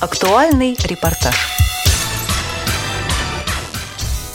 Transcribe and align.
Актуальный 0.00 0.76
репортаж. 0.84 1.34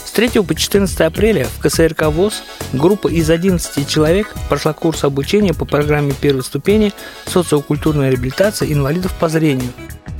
С 0.04 0.10
3 0.10 0.42
по 0.42 0.54
14 0.54 1.00
апреля 1.00 1.46
в 1.46 1.58
КСРК 1.62 2.08
ВОЗ 2.08 2.42
группа 2.74 3.08
из 3.08 3.30
11 3.30 3.88
человек 3.88 4.34
прошла 4.50 4.74
курс 4.74 5.04
обучения 5.04 5.54
по 5.54 5.64
программе 5.64 6.12
первой 6.12 6.42
ступени 6.42 6.92
социокультурная 7.24 8.10
реабилитация 8.10 8.70
инвалидов 8.70 9.14
по 9.18 9.30
зрению. 9.30 9.72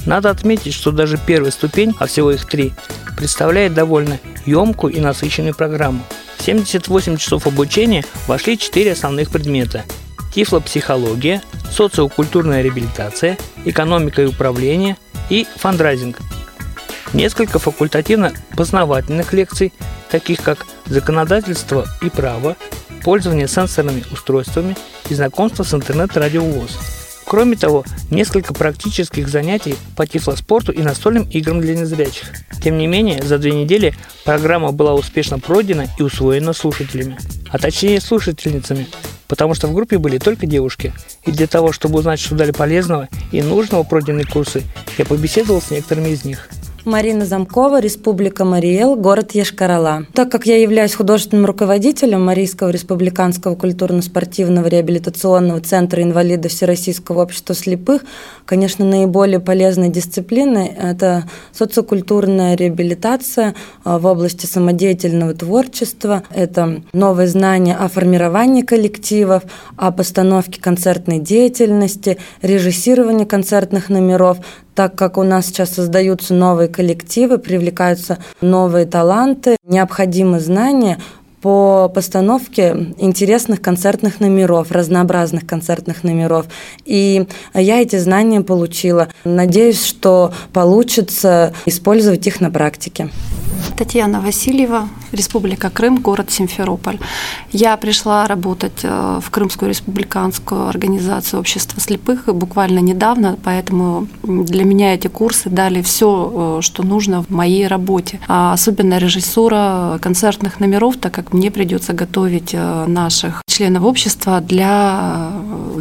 Надо 0.06 0.30
отметить, 0.30 0.72
что 0.72 0.92
даже 0.92 1.18
первая 1.18 1.50
ступень, 1.50 1.94
а 1.98 2.06
всего 2.06 2.32
их 2.32 2.46
три, 2.46 2.72
представляет 3.14 3.74
довольно 3.74 4.18
емкую 4.46 4.94
и 4.94 5.00
насыщенную 5.00 5.54
программу. 5.54 6.02
В 6.38 6.42
78 6.42 7.18
часов 7.18 7.46
обучения 7.46 8.02
вошли 8.26 8.56
четыре 8.56 8.92
основных 8.92 9.28
предмета– 9.28 9.84
тифлопсихология, 10.34 11.42
социокультурная 11.70 12.62
реабилитация, 12.62 13.38
экономика 13.64 14.22
и 14.22 14.26
управление 14.26 14.96
и 15.30 15.46
фандрайзинг. 15.56 16.18
Несколько 17.12 17.58
факультативно-познавательных 17.58 19.32
лекций, 19.32 19.72
таких 20.10 20.42
как 20.42 20.66
законодательство 20.86 21.86
и 22.02 22.10
право, 22.10 22.56
пользование 23.04 23.46
сенсорными 23.46 24.04
устройствами 24.10 24.76
и 25.08 25.14
знакомство 25.14 25.62
с 25.62 25.72
интернет-радиовоз. 25.72 26.78
Кроме 27.26 27.56
того, 27.56 27.84
несколько 28.10 28.52
практических 28.52 29.28
занятий 29.28 29.76
по 29.96 30.06
тифлоспорту 30.06 30.72
и 30.72 30.82
настольным 30.82 31.24
играм 31.30 31.60
для 31.60 31.74
незрячих. 31.74 32.28
Тем 32.62 32.76
не 32.76 32.86
менее, 32.86 33.22
за 33.22 33.38
две 33.38 33.52
недели 33.52 33.94
программа 34.24 34.72
была 34.72 34.94
успешно 34.94 35.38
пройдена 35.38 35.86
и 35.98 36.02
усвоена 36.02 36.52
слушателями, 36.52 37.16
а 37.48 37.58
точнее 37.58 38.00
слушательницами, 38.00 38.86
потому 39.34 39.54
что 39.54 39.66
в 39.66 39.74
группе 39.74 39.98
были 39.98 40.18
только 40.18 40.46
девушки. 40.46 40.92
И 41.26 41.32
для 41.32 41.48
того, 41.48 41.72
чтобы 41.72 41.98
узнать, 41.98 42.20
что 42.20 42.36
дали 42.36 42.52
полезного 42.52 43.08
и 43.32 43.42
нужного 43.42 43.82
пройденные 43.82 44.24
курсы, 44.24 44.62
я 44.96 45.04
побеседовал 45.04 45.60
с 45.60 45.72
некоторыми 45.72 46.10
из 46.10 46.24
них– 46.24 46.48
Марина 46.84 47.24
Замкова, 47.24 47.80
Республика 47.80 48.44
Мариэл, 48.44 48.94
город 48.94 49.32
Ешкарала. 49.32 50.06
Так 50.12 50.30
как 50.30 50.44
я 50.44 50.58
являюсь 50.58 50.94
художественным 50.94 51.46
руководителем 51.46 52.22
Марийского 52.22 52.68
республиканского 52.68 53.54
культурно-спортивного 53.54 54.66
реабилитационного 54.66 55.60
центра 55.60 56.02
инвалидов 56.02 56.52
Всероссийского 56.52 57.22
общества 57.22 57.54
слепых, 57.54 58.04
конечно, 58.44 58.84
наиболее 58.84 59.40
полезной 59.40 59.88
дисциплиной– 59.88 60.66
это 60.78 61.24
социокультурная 61.52 62.54
реабилитация 62.54 63.54
а, 63.82 63.98
в 63.98 64.04
области 64.04 64.44
самодеятельного 64.44 65.32
творчества, 65.32 66.22
это 66.34 66.82
новые 66.92 67.28
знания 67.28 67.76
о 67.76 67.88
формировании 67.88 68.60
коллективов, 68.60 69.44
о 69.78 69.90
постановке 69.90 70.60
концертной 70.60 71.18
деятельности, 71.18 72.18
режиссировании 72.42 73.24
концертных 73.24 73.88
номеров, 73.88 74.36
так 74.74 74.94
как 74.96 75.18
у 75.18 75.22
нас 75.22 75.46
сейчас 75.46 75.70
создаются 75.70 76.34
новые 76.34 76.68
коллективы, 76.68 77.38
привлекаются 77.38 78.18
новые 78.40 78.86
таланты, 78.86 79.56
необходимы 79.64 80.40
знания 80.40 80.98
по 81.44 81.90
постановке 81.94 82.94
интересных 82.96 83.60
концертных 83.60 84.18
номеров, 84.18 84.72
разнообразных 84.72 85.46
концертных 85.46 86.02
номеров. 86.02 86.46
И 86.86 87.26
я 87.52 87.82
эти 87.82 87.96
знания 87.96 88.40
получила. 88.40 89.08
Надеюсь, 89.24 89.84
что 89.84 90.32
получится 90.54 91.52
использовать 91.66 92.26
их 92.26 92.40
на 92.40 92.50
практике. 92.50 93.10
Татьяна 93.76 94.20
Васильева, 94.20 94.88
Республика 95.12 95.68
Крым, 95.68 95.96
город 95.96 96.30
Симферополь. 96.30 96.98
Я 97.50 97.76
пришла 97.76 98.26
работать 98.26 98.80
э, 98.84 99.20
в 99.22 99.30
Крымскую 99.30 99.68
республиканскую 99.68 100.68
организацию 100.68 101.40
общества 101.40 101.80
слепых 101.80 102.26
буквально 102.26 102.78
недавно, 102.78 103.36
поэтому 103.42 104.06
для 104.22 104.64
меня 104.64 104.94
эти 104.94 105.08
курсы 105.08 105.50
дали 105.50 105.82
все, 105.82 106.58
э, 106.58 106.62
что 106.62 106.84
нужно 106.84 107.22
в 107.22 107.30
моей 107.30 107.66
работе. 107.66 108.20
А 108.28 108.52
особенно 108.52 108.98
режиссура 108.98 109.98
концертных 110.00 110.60
номеров, 110.60 110.96
так 110.96 111.12
как 111.12 111.32
мне 111.32 111.50
придется 111.50 111.92
готовить 111.92 112.50
э, 112.52 112.86
наших 112.86 113.42
членов 113.46 113.82
общества 113.82 114.40
для 114.40 115.32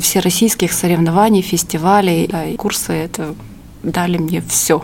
всероссийских 0.01 0.73
соревнований, 0.73 1.41
фестивалей. 1.41 2.29
И 2.51 2.55
курсы 2.55 2.93
это 2.93 3.35
дали 3.83 4.17
мне 4.17 4.41
все. 4.47 4.81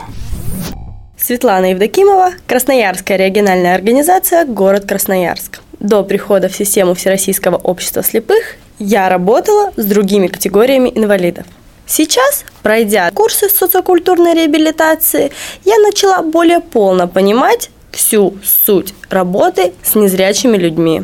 Светлана 1.22 1.72
Евдокимова, 1.72 2.32
Красноярская 2.48 3.18
региональная 3.18 3.76
организация 3.76 4.46
«Город 4.46 4.86
Красноярск». 4.86 5.60
До 5.80 6.04
прихода 6.04 6.48
в 6.48 6.56
систему 6.56 6.94
Всероссийского 6.94 7.58
общества 7.58 8.04
слепых 8.04 8.56
я 8.80 9.10
работала 9.10 9.74
с 9.76 9.84
другими 9.84 10.28
категориями 10.28 10.90
инвалидов. 10.96 11.46
Сейчас, 11.86 12.46
пройдя 12.64 13.12
курсы 13.12 13.50
социокультурной 13.50 14.34
реабилитации, 14.34 15.32
я 15.66 15.78
начала 15.80 16.22
более 16.22 16.62
полно 16.62 17.08
понимать 17.08 17.70
всю 17.92 18.38
суть 18.44 18.94
работы 19.10 19.74
с 19.84 19.96
незрячими 19.96 20.56
людьми. 20.56 21.04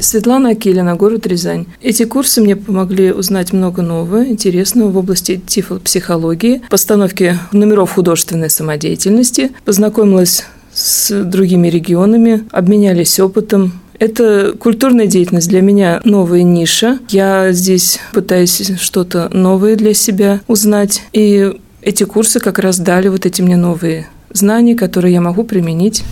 Светлана 0.00 0.50
Акелина, 0.50 0.96
город 0.96 1.26
Рязань. 1.26 1.66
Эти 1.82 2.04
курсы 2.04 2.40
мне 2.40 2.56
помогли 2.56 3.12
узнать 3.12 3.52
много 3.52 3.82
нового, 3.82 4.26
интересного 4.26 4.90
в 4.90 4.96
области 4.96 5.40
тифлопсихологии, 5.46 6.62
постановки 6.70 7.38
номеров 7.52 7.92
художественной 7.92 8.50
самодеятельности, 8.50 9.50
познакомилась 9.64 10.44
с 10.72 11.24
другими 11.24 11.68
регионами, 11.68 12.44
обменялись 12.50 13.20
опытом, 13.20 13.72
это 13.98 14.54
культурная 14.58 15.06
деятельность 15.06 15.50
для 15.50 15.60
меня 15.60 16.00
новая 16.04 16.42
ниша. 16.42 16.98
Я 17.10 17.52
здесь 17.52 18.00
пытаюсь 18.14 18.72
что-то 18.80 19.28
новое 19.30 19.76
для 19.76 19.92
себя 19.92 20.40
узнать. 20.48 21.02
И 21.12 21.52
эти 21.82 22.04
курсы 22.04 22.40
как 22.40 22.58
раз 22.58 22.78
дали 22.78 23.08
вот 23.08 23.26
эти 23.26 23.42
мне 23.42 23.56
новые 23.56 24.08
знания, 24.32 24.74
которые 24.74 25.12
я 25.12 25.20
могу 25.20 25.44
применить 25.44 26.02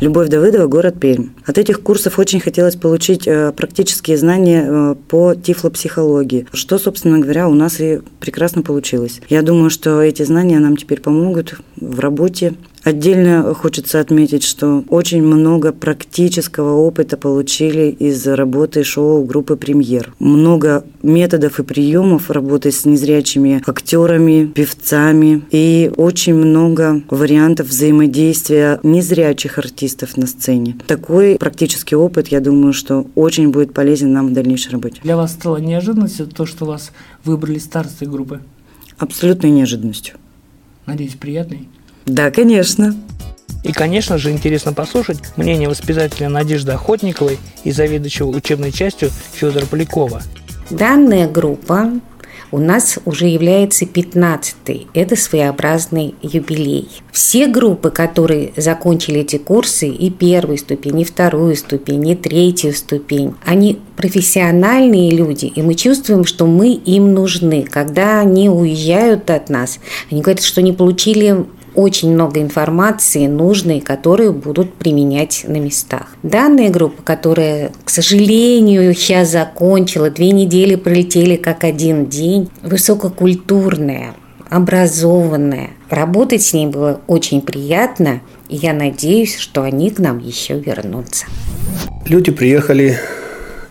Любовь 0.00 0.28
Давыдова, 0.28 0.66
город 0.66 0.98
Пермь. 0.98 1.28
От 1.46 1.56
этих 1.56 1.80
курсов 1.80 2.18
очень 2.18 2.40
хотелось 2.40 2.74
получить 2.74 3.28
э, 3.28 3.52
практические 3.52 4.16
знания 4.16 4.66
э, 4.66 4.94
по 5.08 5.34
тифлопсихологии, 5.34 6.46
что, 6.52 6.78
собственно 6.78 7.20
говоря, 7.20 7.48
у 7.48 7.54
нас 7.54 7.80
и 7.80 8.00
прекрасно 8.18 8.62
получилось. 8.62 9.20
Я 9.28 9.42
думаю, 9.42 9.70
что 9.70 10.02
эти 10.02 10.24
знания 10.24 10.58
нам 10.58 10.76
теперь 10.76 11.00
помогут 11.00 11.54
в 11.76 12.00
работе 12.00 12.54
Отдельно 12.84 13.54
хочется 13.54 13.98
отметить, 13.98 14.42
что 14.42 14.84
очень 14.90 15.22
много 15.22 15.72
практического 15.72 16.74
опыта 16.74 17.16
получили 17.16 17.88
из 17.90 18.26
работы 18.26 18.84
шоу 18.84 19.24
группы 19.24 19.56
«Премьер». 19.56 20.12
Много 20.18 20.84
методов 21.02 21.58
и 21.60 21.62
приемов 21.62 22.30
работы 22.30 22.70
с 22.70 22.84
незрячими 22.84 23.62
актерами, 23.66 24.44
певцами 24.46 25.42
и 25.50 25.90
очень 25.96 26.34
много 26.34 27.00
вариантов 27.08 27.68
взаимодействия 27.68 28.78
незрячих 28.82 29.56
артистов 29.56 30.18
на 30.18 30.26
сцене. 30.26 30.76
Такой 30.86 31.36
практический 31.38 31.96
опыт, 31.96 32.28
я 32.28 32.40
думаю, 32.40 32.74
что 32.74 33.06
очень 33.14 33.50
будет 33.50 33.72
полезен 33.72 34.12
нам 34.12 34.28
в 34.28 34.32
дальнейшей 34.34 34.72
работе. 34.72 35.00
Для 35.02 35.16
вас 35.16 35.32
стало 35.32 35.56
неожиданностью 35.56 36.26
то, 36.26 36.44
что 36.44 36.66
вас 36.66 36.92
выбрали 37.24 37.58
старостой 37.58 38.08
группы? 38.08 38.40
Абсолютной 38.98 39.50
неожиданностью. 39.50 40.16
Надеюсь, 40.84 41.14
приятной? 41.14 41.66
Да, 42.06 42.30
конечно. 42.30 42.94
И, 43.62 43.72
конечно 43.72 44.18
же, 44.18 44.30
интересно 44.30 44.72
послушать 44.74 45.18
мнение 45.36 45.68
воспитателя 45.68 46.28
Надежды 46.28 46.72
Охотниковой 46.72 47.38
и 47.64 47.72
заведующего 47.72 48.28
учебной 48.28 48.72
частью 48.72 49.10
Федора 49.32 49.64
Полякова. 49.64 50.22
Данная 50.70 51.28
группа 51.28 51.90
у 52.54 52.58
нас 52.58 52.98
уже 53.04 53.26
является 53.26 53.84
15-й. 53.84 54.86
Это 54.94 55.16
своеобразный 55.16 56.14
юбилей. 56.22 56.88
Все 57.10 57.48
группы, 57.48 57.90
которые 57.90 58.52
закончили 58.56 59.22
эти 59.22 59.38
курсы, 59.38 59.88
и 59.88 60.08
первую 60.08 60.58
ступень, 60.58 61.00
и 61.00 61.04
вторую 61.04 61.56
ступень, 61.56 62.08
и 62.08 62.14
третью 62.14 62.72
ступень, 62.74 63.34
они 63.44 63.80
профессиональные 63.96 65.10
люди, 65.10 65.46
и 65.46 65.62
мы 65.62 65.74
чувствуем, 65.74 66.24
что 66.24 66.46
мы 66.46 66.74
им 66.74 67.12
нужны. 67.12 67.64
Когда 67.68 68.20
они 68.20 68.48
уезжают 68.48 69.30
от 69.30 69.48
нас, 69.48 69.80
они 70.10 70.20
говорят, 70.20 70.44
что 70.44 70.62
не 70.62 70.72
получили 70.72 71.46
очень 71.74 72.12
много 72.12 72.40
информации 72.40 73.26
нужной, 73.26 73.80
которую 73.80 74.32
будут 74.32 74.74
применять 74.74 75.44
на 75.46 75.56
местах. 75.56 76.14
Данная 76.22 76.70
группа, 76.70 77.02
которая, 77.02 77.72
к 77.84 77.90
сожалению, 77.90 78.94
сейчас 78.94 79.30
закончила, 79.30 80.10
две 80.10 80.30
недели 80.30 80.74
пролетели 80.76 81.36
как 81.36 81.64
один 81.64 82.06
день, 82.06 82.50
высококультурная, 82.62 84.14
образованная. 84.48 85.70
Работать 85.90 86.42
с 86.42 86.52
ней 86.52 86.66
было 86.66 87.00
очень 87.06 87.40
приятно, 87.40 88.20
и 88.48 88.56
я 88.56 88.72
надеюсь, 88.72 89.36
что 89.36 89.62
они 89.62 89.90
к 89.90 89.98
нам 89.98 90.18
еще 90.18 90.58
вернутся. 90.58 91.26
Люди 92.06 92.30
приехали 92.30 92.98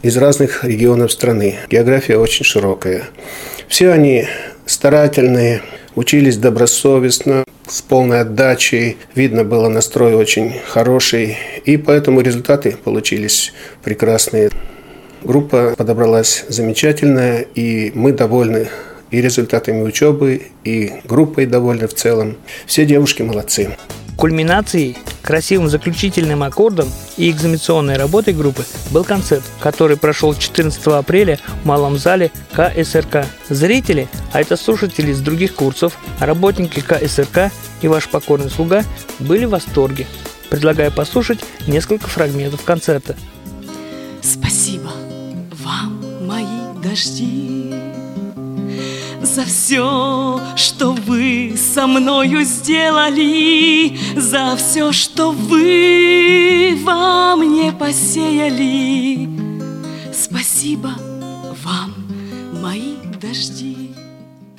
из 0.02 0.18
разных 0.18 0.64
регионов 0.64 1.12
страны. 1.12 1.56
География 1.70 2.18
очень 2.18 2.46
широкая. 2.46 3.04
Все 3.68 3.92
они 3.92 4.26
старательные, 4.66 5.62
учились 5.96 6.38
добросовестно, 6.38 7.44
с 7.68 7.82
полной 7.82 8.22
отдачей. 8.22 8.98
Видно 9.16 9.44
было 9.44 9.70
настрой 9.70 10.16
очень 10.16 10.54
хороший. 10.68 11.38
И 11.66 11.78
поэтому 11.78 12.22
результаты 12.22 12.78
получились 12.84 13.54
прекрасные. 13.84 14.50
Группа 15.24 15.74
подобралась 15.78 16.46
замечательная, 16.50 17.42
и 17.42 17.92
мы 17.96 18.12
довольны 18.12 18.68
и 19.12 19.22
результатами 19.22 19.84
учебы, 19.84 20.42
и 20.64 20.92
группой 21.06 21.46
довольны 21.46 21.88
в 21.88 21.94
целом. 21.94 22.36
Все 22.66 22.86
девушки 22.86 23.22
молодцы. 23.22 23.78
Кульминацией, 24.18 24.98
красивым 25.22 25.70
заключительным 25.70 26.44
аккордом 26.44 26.90
и 27.18 27.30
экзаменационной 27.32 27.98
работой 27.98 28.34
группы 28.34 28.66
был 28.92 29.04
концерт, 29.04 29.44
который 29.60 29.98
прошел 29.98 30.36
14 30.36 30.86
апреля 30.88 31.40
в 31.64 31.66
Малом 31.66 31.98
зале 31.98 32.32
КСРК. 32.52 33.26
Зрители, 33.50 34.08
а 34.32 34.42
это 34.42 34.56
слушатели 34.56 35.12
из 35.12 35.22
других 35.22 35.56
курсов, 35.56 35.98
работники 36.20 36.82
КСРК 36.82 37.52
и 37.82 37.88
ваш 37.88 38.08
покорный 38.10 38.50
слуга 38.50 38.84
были 39.20 39.46
в 39.46 39.52
восторге. 39.52 40.06
Предлагаю 40.50 40.92
послушать 40.92 41.40
несколько 41.68 42.08
фрагментов 42.08 42.64
концерта. 42.64 43.16
Спасибо 44.22 44.92
вам, 45.64 46.28
мои 46.28 46.46
дожди, 46.84 47.74
за 49.34 49.46
все, 49.46 50.40
что 50.56 50.92
вы 50.92 51.56
со 51.58 51.88
мною 51.88 52.44
сделали, 52.44 53.98
за 54.16 54.56
все, 54.56 54.92
что 54.92 55.32
вы 55.32 56.78
во 56.84 57.36
мне 57.36 57.72
посеяли. 57.72 59.28
Спасибо 60.14 60.94
вам, 61.64 61.96
мои 62.62 62.94
дожди. 63.20 63.96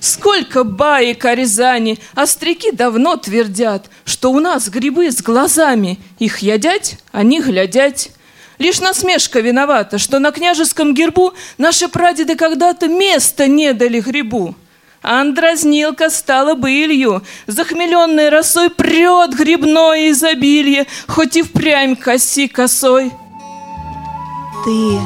Сколько 0.00 0.65
баек 0.65 1.25
о 1.25 1.37
Рязани, 1.37 2.00
остряки 2.15 2.73
давно 2.73 3.17
твердят, 3.17 3.88
Что 4.05 4.32
у 4.32 4.41
нас 4.41 4.69
грибы 4.69 5.12
с 5.12 5.23
глазами, 5.23 6.00
их 6.19 6.41
ядять, 6.41 6.99
они 7.12 7.41
глядять. 7.41 8.11
Лишь 8.59 8.81
насмешка 8.81 9.38
виновата, 9.38 9.99
что 9.99 10.19
на 10.19 10.32
княжеском 10.32 10.94
гербу 10.94 11.32
Наши 11.59 11.87
прадеды 11.87 12.35
когда-то 12.35 12.88
места 12.88 13.47
не 13.47 13.73
дали 13.73 14.00
грибу. 14.00 14.56
Андразнилка 15.04 16.08
стала 16.08 16.54
былью, 16.54 17.22
захмеленной 17.46 18.30
росой 18.30 18.70
Прет 18.70 19.34
грибное 19.34 20.10
изобилие, 20.10 20.86
хоть 21.06 21.36
и 21.36 21.42
впрямь 21.42 21.94
коси 21.94 22.48
косой. 22.48 23.12
Ты 24.64 24.98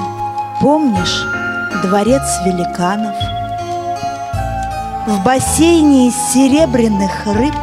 помнишь 0.61 1.25
дворец 1.83 2.23
великанов? 2.47 3.17
В 5.09 5.25
бассейне 5.25 6.09
из 6.09 6.15
серебряных 6.33 7.27
рыб 7.27 7.55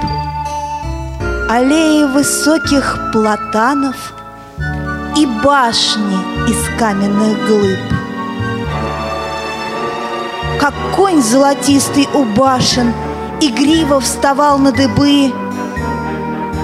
Аллеи 1.50 2.04
высоких 2.04 3.12
платанов 3.14 3.96
И 5.16 5.26
башни 5.42 6.50
из 6.50 6.80
каменных 6.80 7.48
глыб 7.48 7.95
Как 10.60 10.74
конь 10.96 11.22
золотистый 11.22 12.08
у 12.14 12.24
башен 12.24 12.94
Игриво 13.42 14.00
вставал 14.00 14.58
на 14.58 14.72
дыбы 14.72 15.34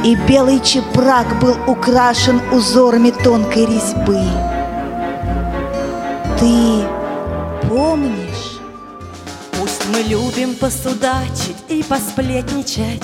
И 0.04 0.16
белый 0.28 0.60
чепрак 0.62 1.40
был 1.40 1.56
украшен 1.68 2.42
Узорами 2.52 3.12
тонкой 3.12 3.66
резьбы 3.66 4.22
Ты 6.40 6.84
помнишь? 7.68 8.60
Пусть 9.60 9.84
мы 9.94 10.02
любим 10.02 10.56
посудачить 10.56 11.58
и 11.68 11.84
посплетничать, 11.84 13.04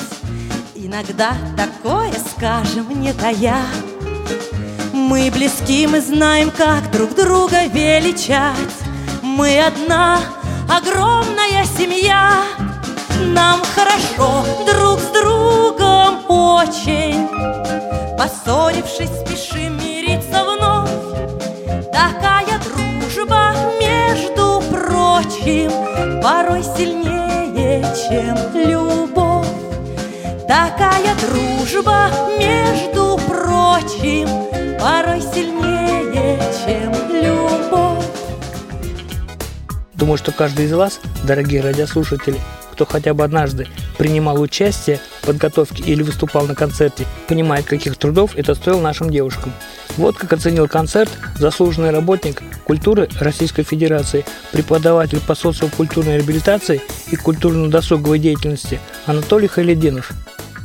Иногда 0.76 1.34
такое 1.56 2.14
скажем, 2.38 3.02
не 3.02 3.14
тая. 3.14 3.62
Мы 4.94 5.32
близки, 5.32 5.88
мы 5.88 6.02
знаем, 6.02 6.52
как 6.52 6.92
друг 6.92 7.16
друга 7.16 7.66
величать. 7.66 8.56
Мы 9.22 9.60
одна 9.60 10.20
огромная 10.70 11.66
семья. 11.66 12.44
Нам 13.20 13.62
хорошо 13.76 14.46
друг 14.66 15.00
с 15.00 15.08
другом 15.12 16.24
очень. 16.28 17.28
Поссорившись, 18.18 19.10
спешим 19.22 19.78
мириться 19.78 20.44
вновь. 20.44 20.90
Такая 21.92 22.60
дружба, 22.60 23.54
между 23.80 24.62
прочим, 24.72 25.72
порой 26.22 26.64
сильнее, 26.64 27.84
чем 28.08 28.38
любовь. 28.54 29.48
Такая 30.48 31.16
дружба, 31.22 32.10
между 32.40 33.20
прочим, 33.28 34.28
порой 34.80 35.22
сильнее, 35.22 36.07
Думаю, 39.98 40.18
что 40.18 40.32
каждый 40.32 40.66
из 40.66 40.74
вас, 40.74 41.00
дорогие 41.24 41.62
радиослушатели, 41.62 42.40
кто 42.72 42.86
хотя 42.86 43.16
бы 43.16 43.24
однажды 43.24 43.68
принимал 43.98 44.40
участие 44.40 45.00
в 45.22 45.26
подготовке 45.26 45.84
или 45.84 46.04
выступал 46.04 46.46
на 46.46 46.54
концерте, 46.54 47.08
понимает, 47.28 47.66
каких 47.66 47.98
трудов 47.98 48.36
это 48.36 48.54
стоило 48.54 48.80
нашим 48.80 49.10
девушкам. 49.10 49.52
Вот 49.98 50.16
как 50.16 50.34
оценил 50.34 50.68
концерт 50.68 51.10
заслуженный 51.40 51.90
работник 51.90 52.44
культуры 52.64 53.10
Российской 53.20 53.64
Федерации, 53.64 54.24
преподаватель 54.52 55.20
по 55.20 55.34
социокультурной 55.34 56.18
реабилитации 56.18 56.80
и 57.10 57.16
культурно-досуговой 57.16 58.20
деятельности 58.20 58.80
Анатолий 59.08 59.48
Халидинов– 59.48 60.12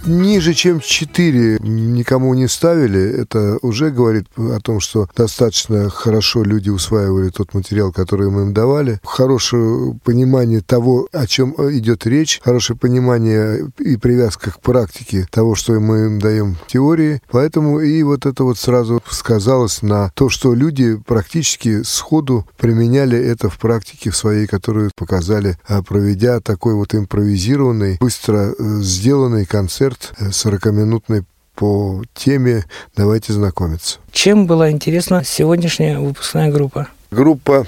ниже, 0.06 0.54
чем 0.54 0.80
4 0.80 1.58
никому 1.60 2.34
не 2.34 2.48
ставили, 2.48 3.00
это 3.00 3.58
уже 3.62 3.90
говорит 3.90 4.26
о 4.36 4.60
том, 4.60 4.80
что 4.80 5.08
достаточно 5.16 5.88
хорошо 5.90 6.42
люди 6.42 6.70
усваивали 6.70 7.30
тот 7.30 7.54
материал, 7.54 7.92
который 7.92 8.30
мы 8.30 8.42
им 8.42 8.54
давали. 8.54 9.00
Хорошее 9.04 9.98
понимание 10.04 10.60
того, 10.60 11.08
о 11.12 11.26
чем 11.26 11.54
идет 11.76 12.06
речь, 12.06 12.40
хорошее 12.44 12.78
понимание 12.78 13.70
и 13.78 13.96
привязка 13.96 14.50
к 14.50 14.60
практике 14.60 15.26
того, 15.30 15.54
что 15.54 15.72
мы 15.80 16.06
им 16.06 16.18
даем 16.18 16.56
в 16.56 16.66
теории. 16.66 17.20
Поэтому 17.30 17.80
и 17.80 18.02
вот 18.02 18.26
это 18.26 18.44
вот 18.44 18.58
сразу 18.58 19.02
сказалось 19.08 19.82
на 19.82 20.10
то, 20.14 20.28
что 20.28 20.54
люди 20.54 20.96
практически 20.96 21.82
сходу 21.82 22.46
применяли 22.56 23.18
это 23.18 23.48
в 23.48 23.58
практике 23.58 24.10
в 24.10 24.16
своей, 24.16 24.46
которую 24.46 24.90
показали, 24.96 25.58
а 25.66 25.82
проведя 25.82 26.40
такой 26.40 26.74
вот 26.74 26.94
импровизированный, 26.94 27.98
быстро 28.00 28.54
э, 28.58 28.80
сделанный 28.80 29.44
концерт 29.44 29.91
концерт 29.92 30.12
40-минутный 30.18 31.20
э, 31.20 31.24
по 31.54 32.02
теме 32.14 32.64
«Давайте 32.96 33.32
знакомиться». 33.32 33.98
Чем 34.10 34.46
была 34.46 34.70
интересна 34.70 35.22
сегодняшняя 35.24 35.98
выпускная 35.98 36.50
группа? 36.50 36.88
Группа 37.10 37.66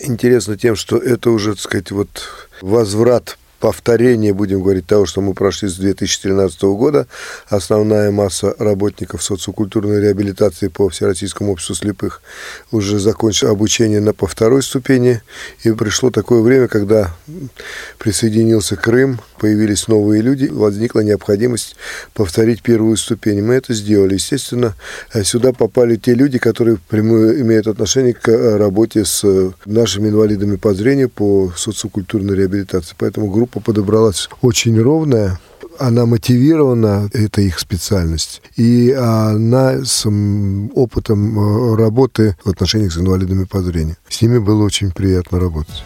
интересна 0.00 0.56
тем, 0.56 0.76
что 0.76 0.96
это 0.96 1.30
уже, 1.30 1.52
так 1.52 1.60
сказать, 1.60 1.90
вот 1.90 2.08
возврат 2.62 3.37
повторение, 3.60 4.32
будем 4.32 4.62
говорить, 4.62 4.86
того, 4.86 5.06
что 5.06 5.20
мы 5.20 5.34
прошли 5.34 5.68
с 5.68 5.76
2013 5.76 6.62
года. 6.62 7.06
Основная 7.48 8.10
масса 8.10 8.54
работников 8.58 9.22
социокультурной 9.22 10.00
реабилитации 10.00 10.68
по 10.68 10.88
Всероссийскому 10.88 11.52
обществу 11.52 11.74
слепых 11.74 12.22
уже 12.70 12.98
закончила 12.98 13.50
обучение 13.50 14.00
на 14.00 14.12
по 14.12 14.26
второй 14.26 14.62
ступени. 14.62 15.22
И 15.64 15.72
пришло 15.72 16.10
такое 16.10 16.42
время, 16.42 16.68
когда 16.68 17.14
присоединился 17.98 18.76
Крым, 18.76 19.20
появились 19.38 19.88
новые 19.88 20.22
люди, 20.22 20.46
возникла 20.46 21.00
необходимость 21.00 21.76
повторить 22.14 22.62
первую 22.62 22.96
ступень. 22.96 23.42
Мы 23.42 23.54
это 23.54 23.74
сделали. 23.74 24.14
Естественно, 24.14 24.74
сюда 25.22 25.52
попали 25.52 25.96
те 25.96 26.14
люди, 26.14 26.38
которые 26.38 26.78
прямую 26.88 27.40
имеют 27.40 27.66
отношение 27.66 28.14
к 28.14 28.28
работе 28.58 29.04
с 29.04 29.52
нашими 29.64 30.08
инвалидами 30.08 30.56
по 30.56 30.74
зрению 30.74 31.08
по 31.08 31.52
социокультурной 31.56 32.36
реабилитации. 32.36 32.94
Поэтому 32.98 33.30
группа 33.30 33.47
группа 33.48 33.60
подобралась 33.60 34.28
очень 34.42 34.80
ровная, 34.80 35.38
она 35.78 36.06
мотивирована, 36.06 37.08
это 37.12 37.40
их 37.40 37.58
специальность, 37.58 38.42
и 38.56 38.92
она 38.92 39.84
с 39.84 40.06
опытом 40.74 41.38
э, 41.38 41.76
работы 41.76 42.36
в 42.44 42.50
отношениях 42.50 42.92
с 42.92 42.98
инвалидами 42.98 43.44
по 43.44 43.62
зрению. 43.62 43.96
С 44.08 44.20
ними 44.20 44.38
было 44.38 44.64
очень 44.64 44.90
приятно 44.90 45.38
работать. 45.38 45.84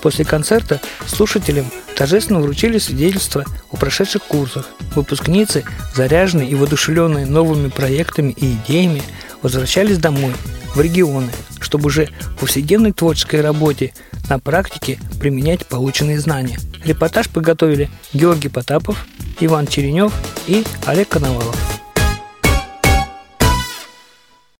После 0.00 0.24
концерта 0.24 0.80
слушателям 1.06 1.66
торжественно 1.96 2.40
вручили 2.40 2.78
свидетельства 2.78 3.44
о 3.72 3.76
прошедших 3.76 4.22
курсах. 4.22 4.66
Выпускницы, 4.94 5.64
заряженные 5.96 6.48
и 6.48 6.54
воодушевленные 6.54 7.26
новыми 7.26 7.68
проектами 7.68 8.30
и 8.30 8.54
идеями, 8.54 9.02
возвращались 9.42 9.98
домой, 9.98 10.32
в 10.74 10.80
регионы, 10.80 11.30
чтобы 11.60 11.86
уже 11.86 12.08
в 12.36 12.40
повседневной 12.40 12.92
творческой 12.92 13.40
работе 13.40 13.92
на 14.28 14.38
практике 14.38 14.98
применять 15.18 15.66
полученные 15.66 16.20
знания. 16.20 16.58
Репортаж 16.84 17.28
подготовили 17.28 17.88
Георгий 18.12 18.48
Потапов, 18.48 19.06
Иван 19.40 19.66
Черенев 19.66 20.12
и 20.46 20.64
Олег 20.86 21.08
Коновалов. 21.08 21.56